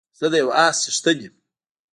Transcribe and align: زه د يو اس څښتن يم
زه 0.19 0.25
د 0.31 0.33
يو 0.41 0.49
اس 0.63 0.75
څښتن 0.83 1.17
يم 1.25 1.35